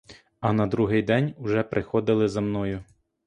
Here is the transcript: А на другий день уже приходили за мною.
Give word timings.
А 0.39 0.51
на 0.53 0.67
другий 0.67 1.01
день 1.03 1.35
уже 1.37 1.63
приходили 1.63 2.27
за 2.27 2.41
мною. 2.41 2.83